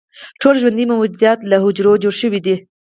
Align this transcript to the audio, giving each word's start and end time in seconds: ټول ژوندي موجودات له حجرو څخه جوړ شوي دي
ټول 0.41 0.55
ژوندي 0.61 0.85
موجودات 0.91 1.39
له 1.49 1.57
حجرو 1.63 1.93
څخه 1.93 2.01
جوړ 2.03 2.13
شوي 2.21 2.39
دي 2.45 2.55